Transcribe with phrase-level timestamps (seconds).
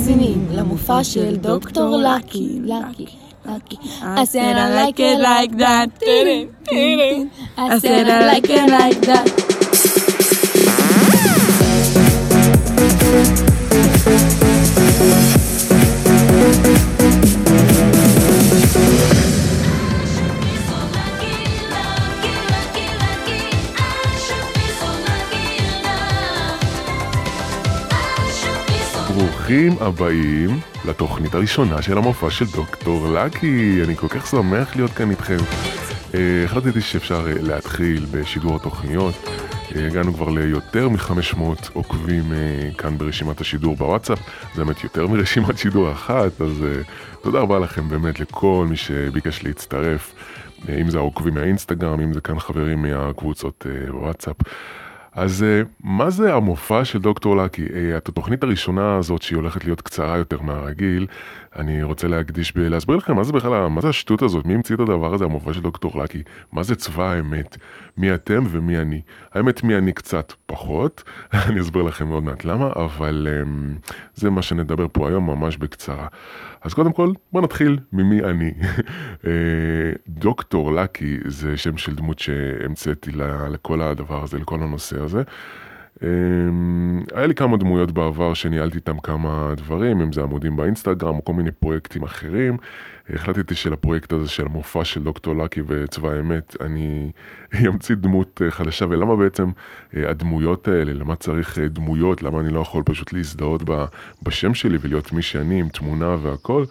[0.00, 3.06] מאזינים למופע של דוקטור לקי, לקי.
[4.00, 5.88] I said I like it like that.
[7.56, 9.26] I said I like it like that.
[29.50, 33.80] ברוכים הבאים לתוכנית הראשונה של המופע של דוקטור לקי.
[33.84, 35.36] אני כל כך שמח להיות כאן איתכם.
[36.14, 39.14] אה, החלטתי שאפשר אה, להתחיל בשידור התוכניות.
[39.76, 41.40] אה, הגענו כבר ליותר מ-500
[41.72, 42.24] עוקבים
[42.78, 44.18] כאן ברשימת השידור בוואטסאפ.
[44.54, 46.64] זה באמת יותר מרשימת שידור אחת, אז
[47.22, 50.14] תודה רבה לכם באמת לכל מי שביקש להצטרף.
[50.68, 54.36] אם זה העוקבים מהאינסטגרם, אם זה כאן חברים מהקבוצות בוואטסאפ.
[55.12, 57.66] אז אה, מה זה המופע של דוקטור לקי?
[57.74, 61.06] אה, את התוכנית הראשונה הזאת שהיא הולכת להיות קצרה יותר מהרגיל,
[61.56, 64.80] אני רוצה להקדיש בלהסביר לכם מה זה בכלל, מה זה השטות הזאת, מי המציא את
[64.80, 67.56] הדבר הזה, המופע של דוקטור לקי, מה זה צבא האמת,
[67.96, 69.00] מי אתם ומי אני.
[69.32, 71.02] האמת מי אני קצת פחות,
[71.48, 73.74] אני אסביר לכם עוד מעט למה, אבל אמ,
[74.14, 76.06] זה מה שנדבר פה היום ממש בקצרה.
[76.62, 78.52] אז קודם כל, בוא נתחיל ממי אני.
[79.26, 79.30] אה,
[80.08, 83.10] דוקטור לקי זה שם של דמות שהמצאתי
[83.50, 85.22] לכל הדבר הזה, לכל הנושא הזה.
[86.02, 91.24] אמ, היה לי כמה דמויות בעבר שניהלתי איתם כמה דברים, אם זה עמודים באינסטגרם או
[91.24, 92.56] כל מיני פרויקטים אחרים.
[93.14, 97.12] החלטתי שלפרויקט הזה של המופע של דוקטור לקי וצבא האמת, אני
[97.68, 99.50] אמציא דמות אה, חדשה, ולמה בעצם
[99.96, 103.62] אה, הדמויות האלה, למה צריך אה, דמויות, למה אני לא יכול פשוט להזדהות
[104.22, 106.64] בשם שלי ולהיות מי שאני עם תמונה והכל.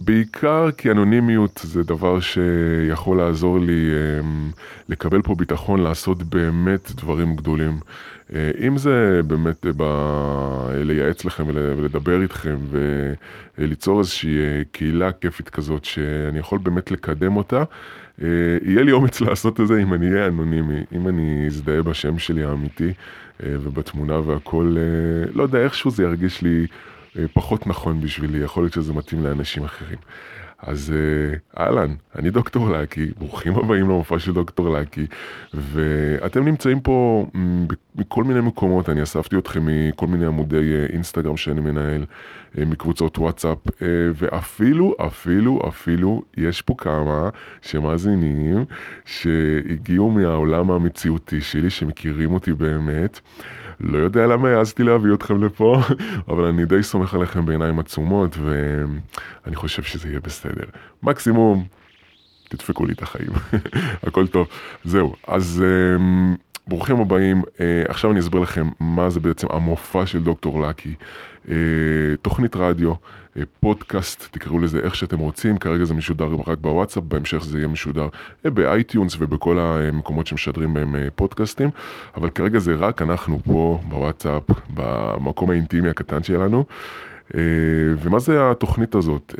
[0.00, 4.50] בעיקר כי אנונימיות זה דבר שיכול לעזור לי אמ,
[4.88, 7.78] לקבל פה ביטחון לעשות באמת דברים גדולים.
[8.34, 9.82] אה, אם זה באמת ב...
[10.74, 12.56] לייעץ לכם ול- ולדבר איתכם
[13.58, 17.62] וליצור איזושהי אה, קהילה כיפית כזאת שאני יכול באמת לקדם אותה,
[18.22, 18.28] אה,
[18.62, 22.44] יהיה לי אומץ לעשות את זה אם אני אהיה אנונימי, אם אני אזדהה בשם שלי
[22.44, 22.92] האמיתי
[23.42, 24.76] ובתמונה והכל,
[25.34, 26.66] לא יודע, איכשהו זה ירגיש לי
[27.32, 29.98] פחות נכון בשבילי, יכול להיות שזה מתאים לאנשים אחרים.
[30.66, 35.06] אז אה, אהלן, אני דוקטור לקי, ברוכים הבאים למופע של דוקטור לקי,
[35.54, 37.26] ואתם נמצאים פה
[37.94, 42.04] מכל מיני מקומות, אני אספתי אתכם מכל מיני עמודי אה, אינסטגרם שאני מנהל,
[42.58, 47.28] אה, מקבוצות וואטסאפ, אה, ואפילו, אפילו, אפילו, יש פה כמה
[47.62, 48.64] שמאזינים
[49.04, 53.20] שהגיעו מהעולם המציאותי שלי, שמכירים אותי באמת.
[53.80, 55.80] לא יודע למה העזתי להביא אתכם לפה,
[56.28, 60.64] אבל אני די סומך עליכם בעיניים עצומות, ואני חושב שזה יהיה בסדר.
[61.02, 61.64] מקסימום,
[62.48, 63.30] תדפקו לי את החיים,
[64.06, 64.48] הכל טוב.
[64.84, 66.36] זהו, אז אמ,
[66.68, 67.42] ברוכים הבאים.
[67.42, 70.94] אה, עכשיו אני אסביר לכם מה זה בעצם המופע של דוקטור לקי.
[71.46, 71.50] אה,
[72.22, 77.44] תוכנית רדיו, uh, פודקאסט, תקראו לזה איך שאתם רוצים, כרגע זה משודר רק בוואטסאפ, בהמשך
[77.44, 78.08] זה יהיה משודר
[78.44, 81.70] ב iTunes ובכל המקומות שמשדרים בהם פודקאסטים,
[82.16, 84.42] אבל כרגע זה רק אנחנו פה בוואטסאפ,
[84.74, 86.64] במקום האינטימי הקטן שלנו.
[87.30, 87.36] Uh,
[88.02, 89.34] ומה זה התוכנית הזאת?
[89.36, 89.38] Uh,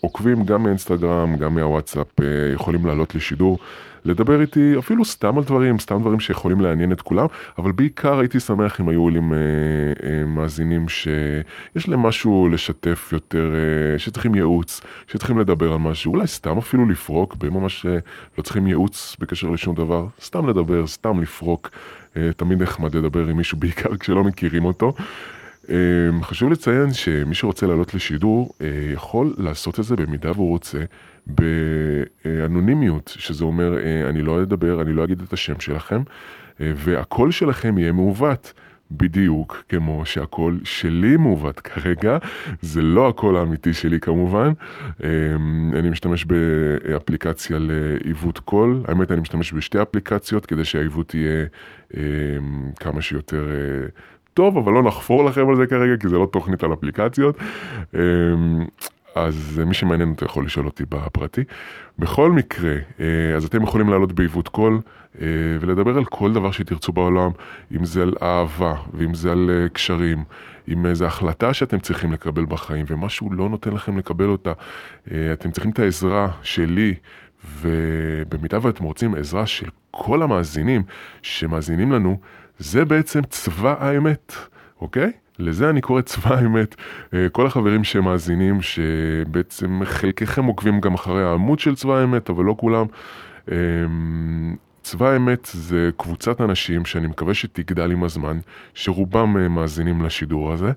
[0.00, 3.58] עוקבים גם מאינסטגרם, גם מהוואטסאפ, uh, יכולים לעלות לשידור,
[4.04, 7.26] לדבר איתי אפילו סתם על דברים, סתם דברים שיכולים לעניין את כולם,
[7.58, 9.32] אבל בעיקר הייתי שמח אם היו עולים
[10.26, 13.50] מאזינים שיש להם משהו לשתף יותר,
[13.98, 17.86] שצריכים ייעוץ, שצריכים לדבר על משהו, אולי סתם אפילו לפרוק, בממש
[18.38, 21.70] לא צריכים ייעוץ בקשר לשום דבר, סתם לדבר, סתם לפרוק,
[22.36, 24.92] תמיד נחמד לדבר עם מישהו, בעיקר כשלא מכירים אותו.
[25.68, 25.70] Um,
[26.22, 28.62] חשוב לציין שמי שרוצה לעלות לשידור uh,
[28.94, 30.78] יכול לעשות את זה במידה והוא רוצה
[31.26, 37.30] באנונימיות, שזה אומר uh, אני לא אדבר, אני לא אגיד את השם שלכם uh, והקול
[37.30, 38.52] שלכם יהיה מעוות.
[38.90, 42.18] בדיוק כמו שהקול שלי מעוות כרגע,
[42.60, 44.52] זה לא הקול האמיתי שלי כמובן.
[44.98, 45.02] Um,
[45.76, 51.46] אני משתמש באפליקציה לעיוות קול, האמת אני משתמש בשתי אפליקציות כדי שהעיוות יהיה
[51.92, 51.96] um,
[52.80, 53.46] כמה שיותר
[54.38, 57.38] טוב, אבל לא נחפור לכם על זה כרגע, כי זה לא תוכנית על אפליקציות.
[57.94, 58.00] אמ,
[59.14, 61.44] אז מי שמעניין אותו יכול לשאול אותי בפרטי.
[61.98, 64.80] בכל מקרה, אה, אז אתם יכולים לעלות בעיוות קול
[65.20, 65.26] אה,
[65.60, 67.30] ולדבר על כל דבר שתרצו בעולם,
[67.76, 70.24] אם זה על אהבה, ואם זה על אה, קשרים,
[70.66, 74.52] עם איזו החלטה שאתם צריכים לקבל בחיים, ומשהו לא נותן לכם לקבל אותה.
[75.06, 76.94] אתם צריכים את העזרה שלי.
[77.60, 80.82] ובמידה ואתם רוצים עזרה של כל המאזינים
[81.22, 82.18] שמאזינים לנו,
[82.58, 84.32] זה בעצם צבא האמת,
[84.80, 85.12] אוקיי?
[85.38, 86.74] לזה אני קורא צבא האמת.
[87.14, 92.54] אה, כל החברים שמאזינים, שבעצם חלקכם עוקבים גם אחרי העמוד של צבא האמת, אבל לא
[92.58, 92.86] כולם.
[94.90, 98.38] צבא האמת זה קבוצת אנשים שאני מקווה שתגדל עם הזמן,
[98.74, 100.72] שרובם אה, מאזינים לשידור הזה,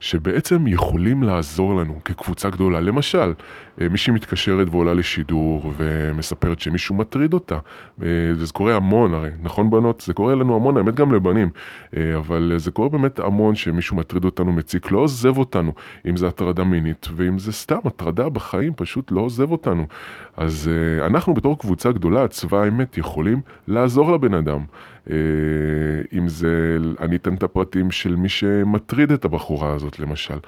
[0.00, 2.80] שבעצם יכולים לעזור לנו כקבוצה גדולה.
[2.80, 3.32] למשל,
[3.80, 7.54] אה, מישהי מתקשרת ועולה לשידור ומספרת שמישהו מטריד אותה.
[7.54, 10.00] אה, וזה קורה המון הרי, נכון בנות?
[10.00, 11.50] זה קורה לנו המון, האמת גם לבנים.
[12.16, 15.72] אבל זה קורה באמת המון שמישהו מטריד אותנו, מציק, לא עוזב אותנו.
[16.08, 19.86] אם זה הטרדה מינית, ואם זה סתם הטרדה בחיים, פשוט לא עוזב אותנו.
[20.36, 20.70] אז
[21.06, 24.64] אנחנו בתור קבוצה גדולה, צבא האמת, יכולים לעזור לבן אדם.
[25.10, 25.16] אה,
[26.18, 30.38] אם זה, אני אתן את הפרטים של מי שמטריד את הבחורה הזאת למשל.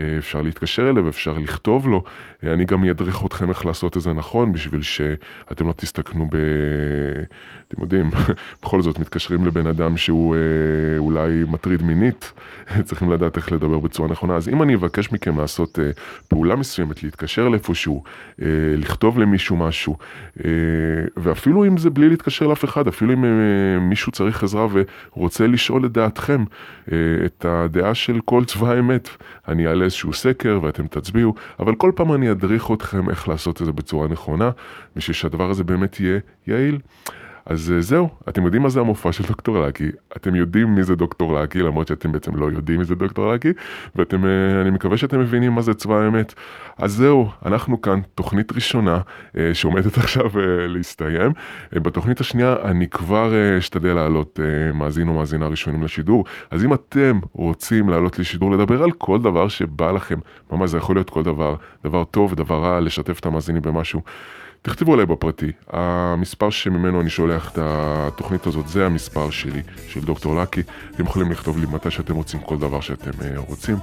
[0.00, 2.04] אה, אפשר להתקשר אליו, אפשר לכתוב לו.
[2.44, 6.36] אה, אני גם אדריך אתכם איך לעשות את זה נכון, בשביל שאתם לא תסתכנו ב...
[7.68, 8.10] אתם יודעים,
[8.62, 10.36] בכל זאת מתקשרים לבן אדם שהוא
[10.98, 12.32] אולי מטריד מינית,
[12.84, 14.36] צריכים לדעת איך לדבר בצורה נכונה.
[14.36, 15.78] אז אם אני אבקש מכם לעשות
[16.28, 18.02] פעולה מסוימת, להתקשר לאיפשהו,
[18.78, 19.96] לכתוב למישהו משהו,
[21.16, 23.24] ואפילו אם זה בלי להתקשר לאף אחד, אפילו אם
[23.88, 24.66] מישהו צריך עזרה
[25.16, 26.44] ורוצה לשאול את דעתכם,
[27.26, 29.08] את הדעה של כל צבא האמת,
[29.48, 33.66] אני אעלה איזשהו סקר ואתם תצביעו, אבל כל פעם אני אדריך אתכם איך לעשות את
[33.66, 34.50] זה בצורה נכונה,
[34.96, 36.78] בשביל שהדבר הזה באמת יהיה יעיל.
[37.46, 40.96] אז אה, זהו, אתם יודעים מה זה המופע של דוקטור לקי, אתם יודעים מי זה
[40.96, 43.52] דוקטור לקי, למרות שאתם בעצם לא יודעים מי זה דוקטור לקי,
[43.96, 46.34] ואתם, אה, אני מקווה שאתם מבינים מה זה צבא האמת.
[46.78, 49.00] אז זהו, אנחנו כאן, תוכנית ראשונה
[49.38, 50.26] אה, שעומדת עכשיו
[50.68, 51.32] להסתיים.
[51.72, 54.40] בתוכנית השנייה אני כבר אשתדל להעלות
[54.74, 59.48] מאזין או מאזינה ראשונים לשידור, אז אם אתם רוצים לעלות לשידור, לדבר על כל דבר
[59.48, 60.18] שבא לכם,
[60.52, 61.54] ממש זה יכול להיות כל דבר,
[61.84, 64.02] דבר טוב, דבר רע, לשתף את המאזינים במשהו.
[64.62, 70.42] תכתבו עליי בפרטי, המספר שממנו אני שולח את התוכנית הזאת זה המספר שלי, של דוקטור
[70.42, 70.62] לקי,
[70.94, 73.76] אתם יכולים לכתוב לי מתי שאתם רוצים כל דבר שאתם uh, רוצים.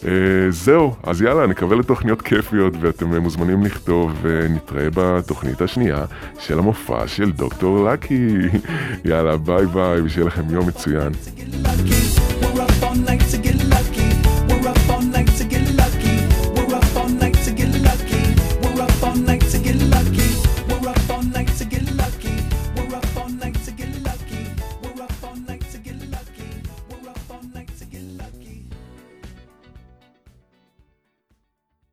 [0.00, 0.04] Uh,
[0.50, 6.04] זהו, אז יאללה, נקווה לתוכניות כיפיות ואתם uh, מוזמנים לכתוב ונתראה בתוכנית השנייה
[6.38, 8.28] של המופע של דוקטור לקי.
[9.04, 11.12] יאללה, ביי ביי ושיהיה לכם יום מצוין.